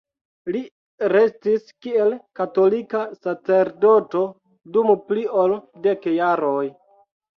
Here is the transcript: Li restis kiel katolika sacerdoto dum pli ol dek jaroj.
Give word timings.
Li 0.53 0.61
restis 1.11 1.67
kiel 1.85 2.15
katolika 2.39 3.03
sacerdoto 3.27 4.23
dum 4.79 4.91
pli 5.11 5.27
ol 5.43 5.55
dek 5.85 6.09
jaroj. 6.17 6.67